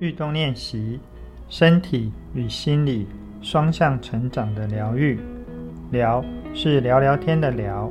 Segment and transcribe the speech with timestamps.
[0.00, 0.98] 运动练习，
[1.50, 3.06] 身体与心理
[3.42, 5.18] 双向成长的疗愈。
[5.90, 6.24] 聊
[6.54, 7.90] 是聊聊天的聊，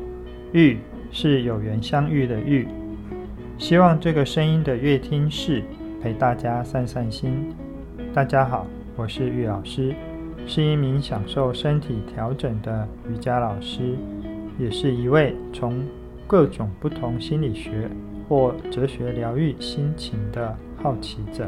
[0.51, 0.79] 愈
[1.11, 2.67] 是有缘相遇的遇。
[3.59, 5.63] 希望这个声音的乐听室
[6.01, 7.53] 陪大家散散心。
[8.11, 8.65] 大家好，
[8.95, 9.93] 我是玉老师，
[10.47, 13.95] 是一名享受身体调整的瑜伽老师，
[14.57, 15.85] 也是一位从
[16.25, 17.87] 各种不同心理学
[18.27, 21.47] 或哲学疗愈心情的好奇者。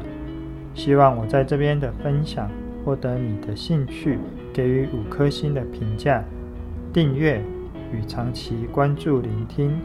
[0.74, 2.50] 希望我在这边的分享
[2.84, 4.18] 获得你的兴趣，
[4.54, 6.24] 给予五颗星的评价、
[6.92, 7.44] 订阅
[7.94, 9.80] 与长期关注聆听，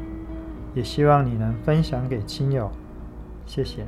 [0.74, 2.70] 也希望你能分享给亲友，
[3.44, 3.86] 谢谢。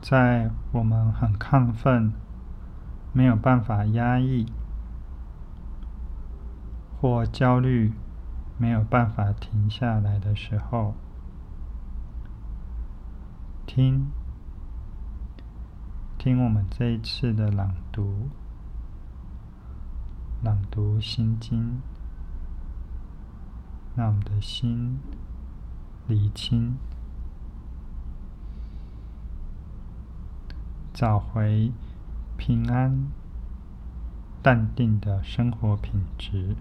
[0.00, 2.12] 在我们很亢奋、
[3.12, 4.46] 没有办法压抑。
[7.00, 7.92] 或焦虑
[8.58, 10.92] 没有办法停下来的时候，
[13.64, 14.10] 听，
[16.18, 18.28] 听我们这一次的朗读，
[20.42, 21.80] 朗读心经，
[23.96, 25.00] 让我们的心
[26.06, 26.76] 理清，
[30.92, 31.72] 找回
[32.36, 33.06] 平安、
[34.42, 36.56] 淡定的生活品质。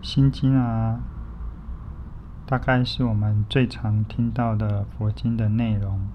[0.00, 1.00] 心经啊，
[2.46, 6.08] 大概是我们最常听到的佛经的内容。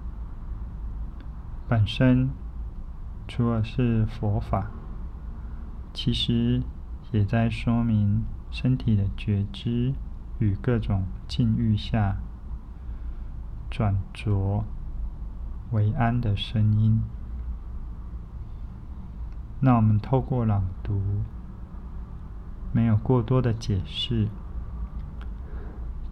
[1.68, 2.30] 本身
[3.28, 4.70] 除了是佛法，
[5.92, 6.62] 其实
[7.12, 9.94] 也在说明身体的觉知
[10.38, 12.16] 与各种境遇下
[13.70, 14.64] 转浊
[15.72, 17.02] 为安的声音。
[19.60, 21.22] 那我们透过朗读。
[22.74, 24.26] 没有过多的解释，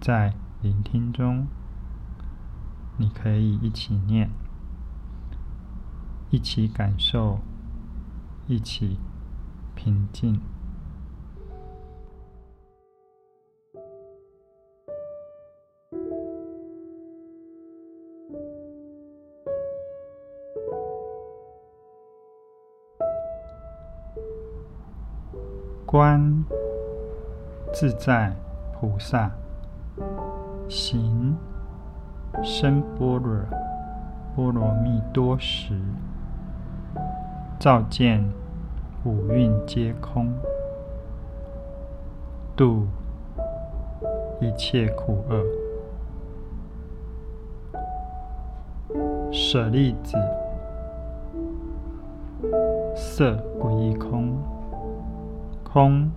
[0.00, 1.48] 在聆听中，
[2.96, 4.30] 你可以一起念，
[6.30, 7.40] 一起感受，
[8.46, 8.96] 一起
[9.74, 10.40] 平静。
[25.84, 26.31] 观
[27.82, 28.32] 自在
[28.72, 29.28] 菩萨
[30.68, 31.36] 行
[32.40, 33.40] 深般若
[34.36, 35.74] 波罗蜜多时，
[37.58, 38.24] 照见
[39.04, 40.32] 五蕴皆空，
[42.54, 42.86] 度
[44.40, 45.42] 一切苦厄。
[49.32, 50.16] 舍利子，
[52.94, 54.38] 色不异空。
[55.64, 56.08] 空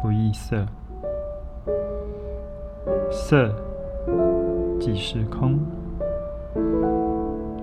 [0.00, 0.64] 不异色，
[3.18, 3.50] 色
[4.78, 5.58] 即是空，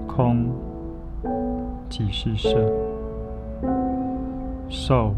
[0.07, 0.49] 空
[1.87, 2.49] 即是色，
[4.67, 5.13] 受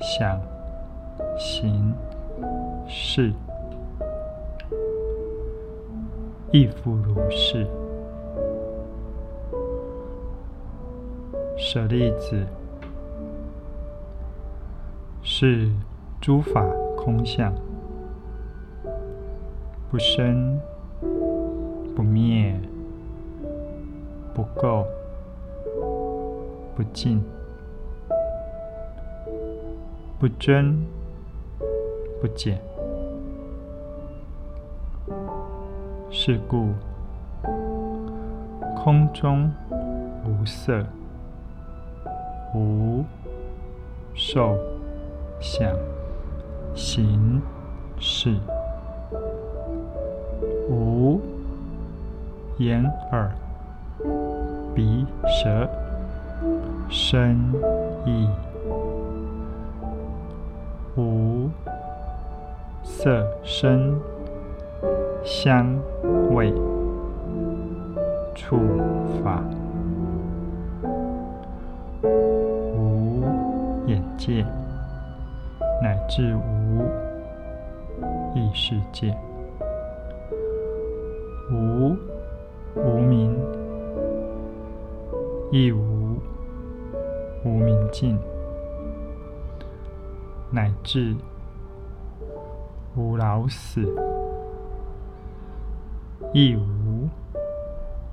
[0.00, 0.40] 想
[1.38, 1.92] 行
[2.88, 3.30] 识
[6.50, 7.66] 亦复如是，
[11.58, 12.44] 舍利子。
[15.24, 15.70] 是
[16.20, 17.54] 诸法空相，
[19.92, 20.58] 不生
[21.94, 22.58] 不灭，
[24.32, 24.86] 不垢
[26.74, 27.22] 不净，
[30.18, 30.82] 不增
[32.22, 32.58] 不减。
[36.10, 36.68] 是故，
[38.74, 39.52] 空中
[40.24, 40.82] 无色，
[42.54, 43.04] 无
[44.14, 44.56] 受。
[45.38, 45.76] 想、
[46.74, 47.42] 行、
[47.98, 48.34] 识，
[50.72, 51.20] 无
[52.56, 53.30] 眼、耳、
[54.74, 55.68] 鼻、舌、
[56.88, 57.38] 身、
[58.06, 58.26] 意，
[60.96, 61.50] 无
[62.82, 64.00] 色、声、
[65.22, 65.78] 香、
[66.30, 66.50] 味、
[68.34, 68.58] 触、
[69.22, 69.44] 法，
[72.02, 73.22] 无
[73.86, 74.44] 眼界。
[75.82, 76.84] 乃至无
[78.36, 79.12] 意识界，
[81.50, 81.96] 无
[82.74, 83.36] 无明，
[85.50, 86.16] 亦无
[87.44, 88.18] 无明尽，
[90.50, 91.14] 乃至
[92.96, 93.82] 无老死，
[96.32, 97.08] 亦无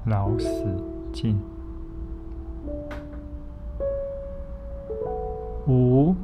[0.05, 0.65] 老死
[1.13, 1.39] 尽。
[5.67, 6.15] 无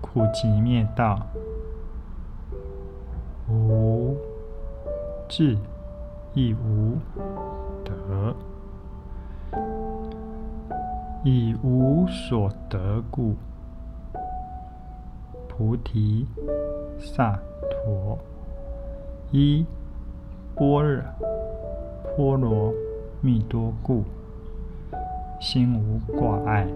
[0.00, 1.18] 苦集灭道，
[3.50, 4.16] 无
[5.28, 5.58] 智
[6.36, 6.98] 亦无
[7.84, 8.34] 得，
[11.22, 13.36] 以无所得故，
[15.48, 16.26] 菩提
[16.98, 17.38] 萨
[17.86, 18.18] 埵
[19.30, 19.64] 依
[20.56, 21.02] 般若
[22.16, 22.74] 波罗
[23.20, 24.02] 蜜多故，
[25.40, 26.66] 心无挂碍。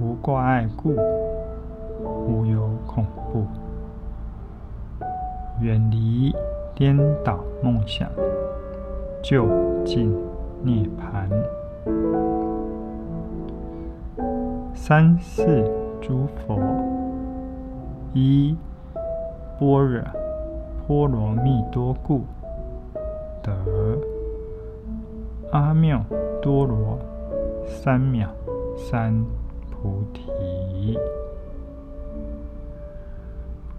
[0.00, 0.96] 无挂碍故，
[2.26, 3.44] 无有恐怖，
[5.60, 6.34] 远离
[6.74, 8.10] 颠倒梦想，
[9.22, 9.46] 究
[9.84, 10.16] 竟
[10.62, 11.28] 涅槃。
[14.74, 15.70] 三世
[16.00, 16.58] 诸佛
[18.14, 18.56] 依
[19.58, 20.02] 般若
[20.86, 22.22] 波罗蜜多故，
[23.42, 23.52] 得
[25.52, 26.02] 阿耨
[26.40, 26.98] 多罗
[27.66, 28.26] 三藐
[28.76, 29.14] 三
[29.70, 30.98] 菩提，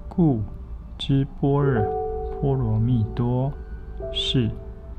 [0.07, 0.39] 故
[0.97, 2.00] 知般若
[2.41, 3.53] 波罗蜜多
[4.11, 4.49] 是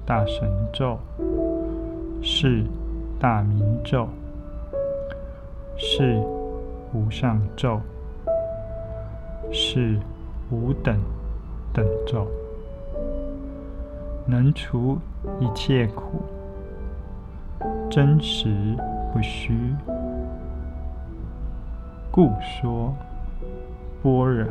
[0.07, 0.97] 大神咒，
[2.23, 2.63] 是
[3.19, 4.07] 大明咒，
[5.77, 6.23] 是
[6.95, 7.81] 无上咒，
[9.51, 9.99] 是
[10.53, 10.97] 无等
[11.73, 12.29] 等咒，
[14.25, 14.97] 能除
[15.41, 16.23] 一切苦，
[17.91, 18.49] 真实
[19.13, 19.53] 不虚。
[22.13, 22.95] 故说
[24.01, 24.47] 般若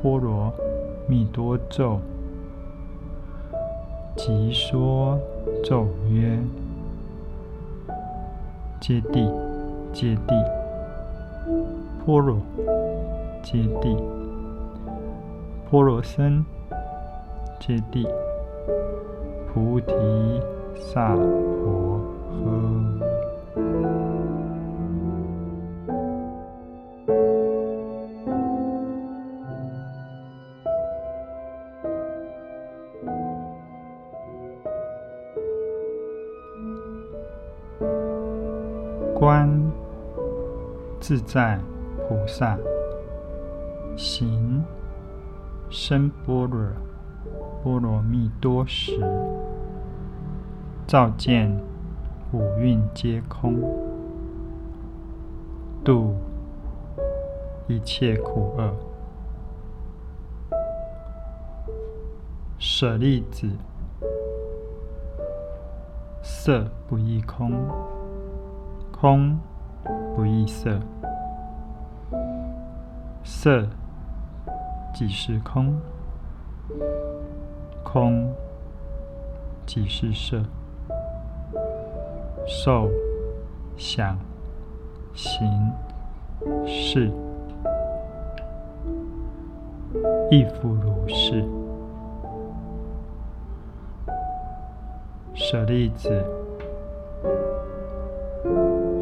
[0.00, 0.52] 波罗
[1.08, 2.00] 蜜多咒，
[4.22, 5.18] 即说
[5.64, 6.38] 咒曰：
[8.78, 9.32] 揭谛，
[9.94, 10.44] 揭谛，
[12.04, 12.36] 波罗
[13.42, 13.96] 揭谛，
[15.70, 16.44] 波罗僧
[17.58, 18.06] 揭谛，
[19.54, 19.94] 菩提
[20.78, 21.98] 萨婆
[22.44, 23.09] 诃。
[41.10, 41.58] 自在
[42.06, 42.56] 菩萨
[43.96, 44.62] 行
[45.68, 46.68] 深般若
[47.64, 48.92] 波罗蜜多时，
[50.86, 51.50] 照见
[52.32, 53.60] 五蕴皆空，
[55.82, 56.14] 度
[57.66, 58.72] 一切苦厄。
[62.56, 63.48] 舍利子，
[66.22, 67.50] 色不异空。
[68.92, 69.36] 空
[70.14, 70.78] 不异色，
[73.32, 73.64] 色
[74.92, 75.80] 即是空，
[77.82, 78.28] 空
[79.64, 80.42] 即是色，
[82.46, 82.90] 受
[83.78, 84.18] 想
[85.14, 85.72] 行
[86.66, 87.10] 识
[90.30, 91.42] 亦复如是。
[95.34, 96.22] 舍利子。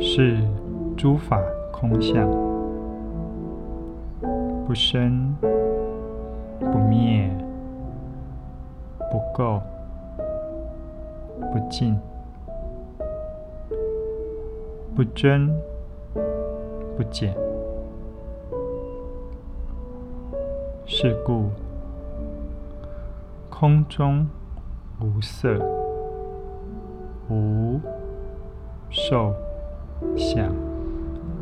[0.01, 0.39] 是
[0.97, 1.43] 诸法
[1.73, 2.29] 空相，
[4.69, 5.35] 不生
[6.61, 7.27] 不灭，
[9.11, 9.63] 不垢
[11.41, 11.99] 不净，
[14.95, 15.59] 不增
[16.99, 17.35] 不减。
[20.85, 21.49] 是故
[23.49, 24.29] 空中
[25.01, 25.59] 无色，
[27.31, 27.81] 无
[28.91, 29.33] 受。
[30.15, 30.55] 想、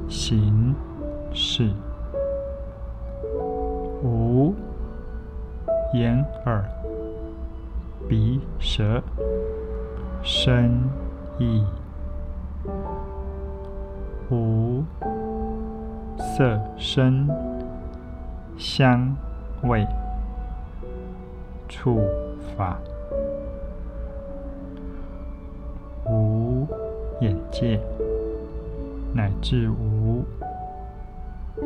[0.08, 0.74] 行、
[1.32, 1.72] 识，
[4.06, 4.54] 无
[5.92, 6.64] 眼、耳、
[8.08, 9.02] 鼻、舌、
[10.22, 10.80] 身、
[11.40, 11.64] 意，
[14.30, 14.84] 无
[16.16, 17.28] 色、声、
[18.56, 19.16] 香、
[19.64, 19.84] 味、
[21.68, 22.00] 触、
[22.56, 22.78] 法，
[26.08, 26.64] 无
[27.20, 27.80] 眼界。
[29.12, 30.22] 乃至无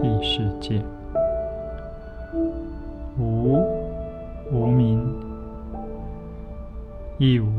[0.00, 0.80] 意识界，
[3.18, 3.64] 无
[4.52, 5.00] 无明，
[7.18, 7.56] 亦无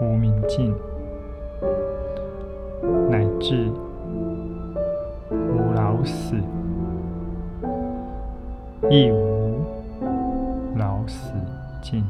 [0.00, 0.74] 无明尽，
[3.10, 3.70] 乃至
[5.30, 6.36] 无老死，
[8.88, 9.64] 亦无
[10.76, 11.32] 老死
[11.82, 12.04] 尽，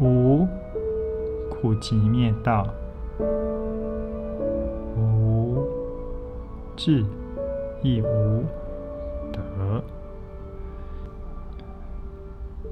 [0.00, 0.46] 无。
[1.62, 2.66] 苦集灭道，
[6.84, 7.04] 智
[7.80, 8.42] 亦无
[9.30, 9.40] 得，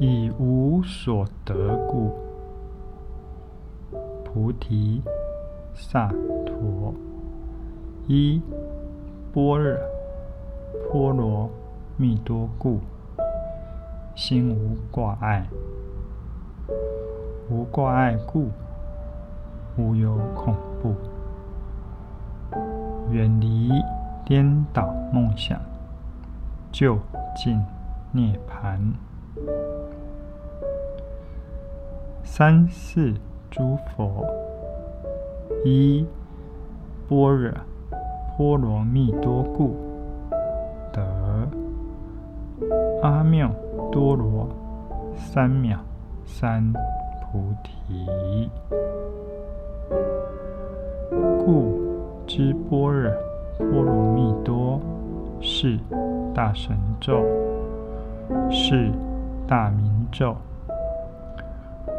[0.01, 2.19] 以无所得故，
[4.25, 5.01] 菩提
[5.75, 6.09] 萨
[6.45, 6.93] 陀，
[8.09, 8.43] 依
[9.33, 9.79] 般若
[10.91, 11.49] 波罗
[11.97, 12.81] 蜜多故，
[14.17, 15.47] 心无挂碍。
[17.49, 18.49] 无挂碍故，
[19.79, 20.53] 无有恐
[20.83, 20.97] 怖。
[23.13, 23.71] 远离
[24.31, 25.61] 颠倒梦想，
[26.71, 26.97] 究
[27.35, 27.61] 竟
[28.13, 28.79] 涅槃。
[32.23, 33.13] 三世
[33.51, 34.25] 诸佛，
[35.65, 36.07] 依
[37.09, 37.53] 般若
[38.39, 39.75] 波罗蜜多故，
[40.93, 41.03] 得
[43.03, 43.51] 阿耨
[43.91, 44.49] 多罗
[45.17, 45.77] 三藐
[46.25, 46.73] 三
[47.21, 48.49] 菩提。
[51.45, 51.81] 故
[52.29, 53.13] 知般若
[53.61, 54.81] 波罗蜜多
[55.41, 55.79] 是
[56.35, 57.23] 大神咒，
[58.51, 58.91] 是
[59.47, 60.35] 大明咒。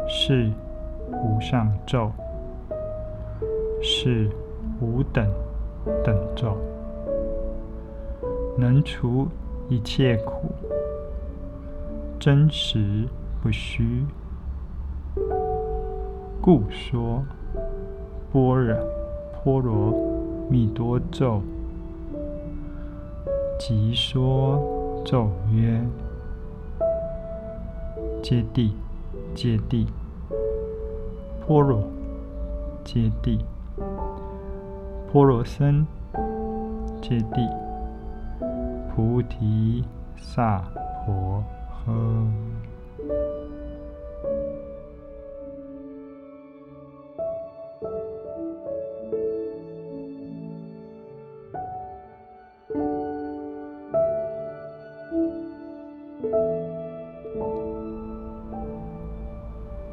[0.08, 0.50] 是
[1.10, 2.10] 无上咒，
[3.80, 4.28] 是
[4.80, 5.26] 无等
[6.04, 6.56] 等咒，
[8.58, 9.28] 能除
[9.68, 10.50] 一切苦，
[12.18, 13.08] 真实
[13.42, 14.04] 不虚。
[16.42, 17.22] 故说
[18.32, 18.76] 般若
[19.42, 20.11] 波罗
[20.52, 21.40] 蜜多咒，
[23.58, 25.80] 即说咒曰：
[28.22, 28.70] 揭谛，
[29.34, 29.86] 揭谛。
[31.46, 31.82] 波若
[32.84, 33.38] 揭谛，
[35.10, 35.86] 波若僧
[37.00, 37.50] 揭谛，
[38.94, 39.82] 菩提
[40.18, 40.62] 萨
[41.06, 41.42] 婆
[41.86, 42.61] 诃。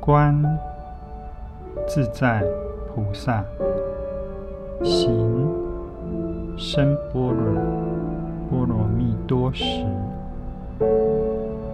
[0.09, 0.43] 观。
[1.85, 2.43] 自在
[2.87, 3.45] 菩萨
[4.83, 5.47] 行
[6.57, 7.61] 深般若
[8.49, 9.85] 波罗蜜多时，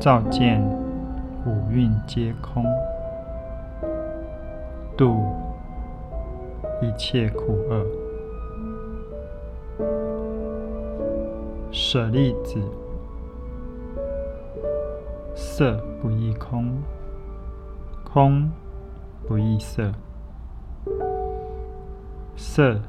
[0.02, 0.62] 照见
[1.46, 2.66] 五蕴皆空，
[4.98, 5.16] 度
[6.82, 7.86] 一切苦厄。
[11.72, 12.60] 舍利子，
[15.34, 16.70] 色不异空，
[18.16, 18.50] 空
[19.28, 19.92] 不异色。
[22.38, 22.80] 色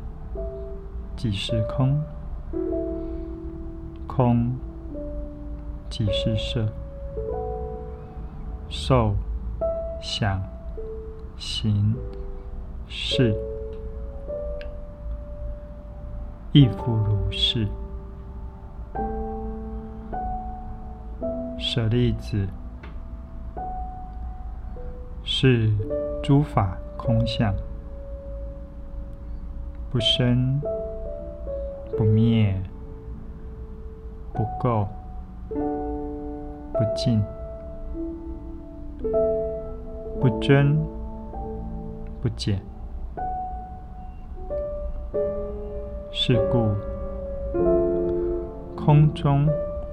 [1.17, 2.01] 即是空，
[4.07, 4.57] 空
[5.91, 6.69] 即是色，
[8.69, 9.17] 受
[10.01, 10.41] 想
[11.37, 11.93] 行
[12.87, 13.35] 识
[16.53, 17.67] 亦复如是。
[21.59, 22.47] 舍利子，
[25.39, 25.71] 是
[26.23, 27.55] 诸法空相。
[29.91, 30.59] 不生，
[31.95, 32.59] 不灭，
[34.33, 34.87] 不垢，
[36.73, 37.23] 不净，
[40.19, 40.83] 不增，
[42.23, 42.59] 不减。
[46.11, 46.71] 是故，
[48.75, 49.47] 空中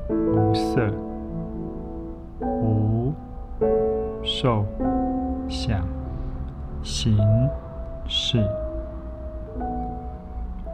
[0.07, 0.89] 无色，
[2.39, 3.12] 无
[4.23, 4.65] 受
[5.53, 5.88] 想
[6.81, 7.15] 行
[8.07, 8.43] 识。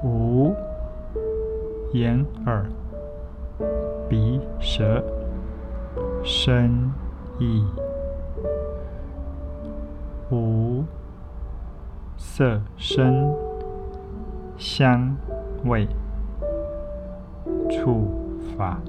[0.01, 0.55] 无
[1.91, 2.65] 眼耳
[4.07, 5.03] 鼻舌
[6.23, 6.89] 身
[7.39, 7.65] 意，
[10.31, 10.85] 无
[12.17, 13.35] 色声
[14.57, 15.13] 香
[15.65, 15.85] 味
[17.69, 18.07] 触
[18.57, 18.79] 法，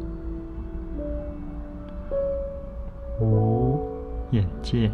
[3.20, 3.80] 无
[4.30, 4.88] 眼界，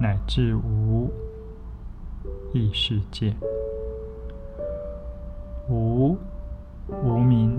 [0.00, 1.10] 乃至无
[2.52, 3.34] 意识界。
[5.68, 6.16] 无
[6.88, 7.58] 无明，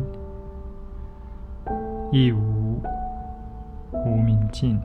[2.12, 2.80] 亦无
[3.92, 4.80] 无明尽，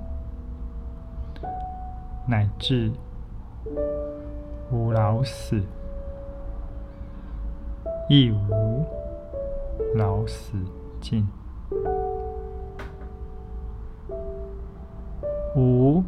[2.26, 2.90] 乃至
[4.70, 5.62] 无老死，
[8.08, 8.86] 亦无
[9.94, 10.56] 老死
[10.98, 11.28] 尽，
[15.54, 16.02] 无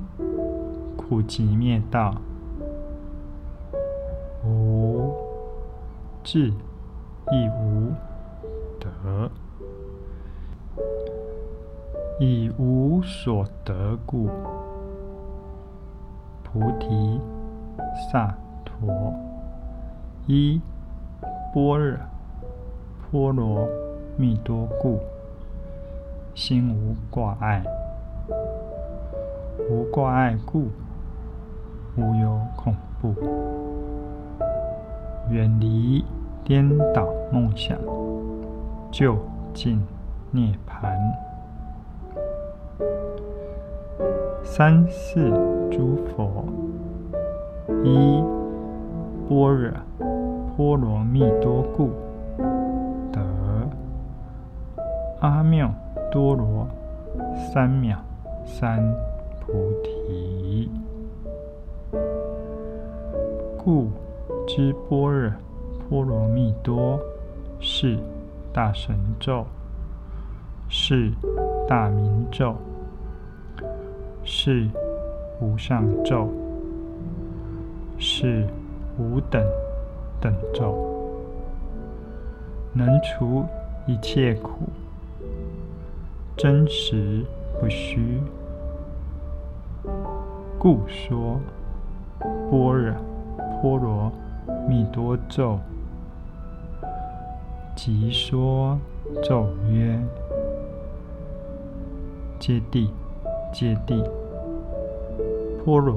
[1.22, 2.16] 苦集灭道，
[4.44, 5.14] 无
[6.24, 6.52] 智。
[7.30, 7.92] 亦无
[8.80, 9.30] 得，
[12.18, 14.28] 以无所得故，
[16.42, 17.20] 菩提
[18.10, 19.14] 萨陀，
[20.26, 20.60] 依
[21.54, 21.96] 般若
[23.10, 23.68] 波罗
[24.16, 24.98] 蜜多故，
[26.34, 27.62] 心无挂碍，
[29.70, 30.66] 无挂碍故，
[31.96, 33.14] 无有恐怖。
[35.30, 36.04] 远离
[36.42, 37.78] 颠倒梦想，
[38.90, 39.16] 究
[39.52, 39.80] 竟
[40.30, 40.96] 涅槃。
[44.42, 45.30] 三世
[45.70, 46.44] 诸佛，
[47.84, 48.22] 一
[49.28, 49.70] 般若
[50.56, 51.90] 波罗蜜多故，
[53.12, 53.20] 得
[55.20, 55.70] 阿耨
[56.10, 56.66] 多罗
[57.52, 57.96] 三藐
[58.44, 58.82] 三
[59.40, 60.71] 菩提。
[63.64, 63.88] 故
[64.44, 65.32] 知般若
[65.88, 66.98] 波罗蜜多
[67.60, 67.96] 是
[68.52, 69.46] 大神咒，
[70.68, 71.12] 是
[71.68, 72.56] 大明咒，
[74.24, 74.68] 是
[75.40, 76.28] 无上咒，
[77.98, 78.48] 是
[78.98, 79.40] 无等
[80.20, 80.74] 等咒，
[82.72, 83.44] 能除
[83.86, 84.68] 一切苦，
[86.36, 87.24] 真实
[87.60, 88.20] 不虚。
[90.58, 91.38] 故说
[93.62, 94.10] 波罗
[94.68, 95.56] 蜜多咒，
[97.76, 98.76] 即说
[99.22, 99.96] 咒曰：
[102.40, 102.88] 揭谛，
[103.52, 104.04] 揭谛，
[105.64, 105.96] 波罗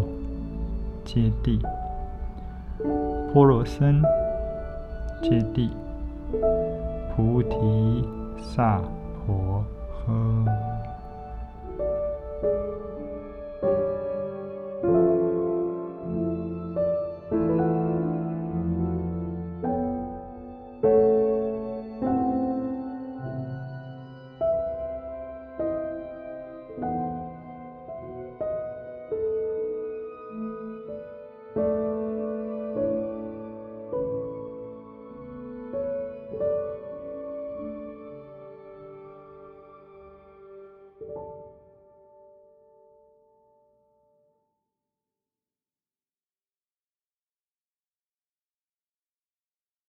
[1.04, 1.60] 揭谛，
[3.34, 4.00] 波罗僧
[5.24, 5.68] 揭谛，
[7.16, 8.08] 菩提
[8.40, 8.80] 萨
[9.26, 9.66] 婆
[10.06, 10.46] 诃。